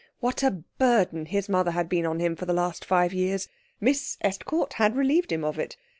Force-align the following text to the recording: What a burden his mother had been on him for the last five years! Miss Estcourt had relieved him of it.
What 0.19 0.41
a 0.41 0.49
burden 0.79 1.27
his 1.27 1.47
mother 1.47 1.69
had 1.69 1.87
been 1.87 2.07
on 2.07 2.19
him 2.19 2.35
for 2.35 2.47
the 2.47 2.55
last 2.55 2.83
five 2.83 3.13
years! 3.13 3.47
Miss 3.79 4.17
Estcourt 4.23 4.73
had 4.73 4.95
relieved 4.95 5.31
him 5.31 5.43
of 5.45 5.59
it. 5.59 5.77